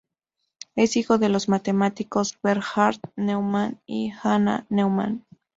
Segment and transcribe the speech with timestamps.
[0.75, 5.27] Es hijo de los matemáticos Bernhard Neumann y Hanna Neumann.